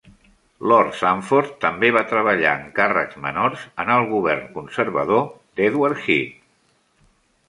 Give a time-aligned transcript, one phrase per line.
[0.69, 5.21] Lord Sandford també va treballar en càrrecs menors en el govern conservador
[5.61, 6.33] d'Edward Heath.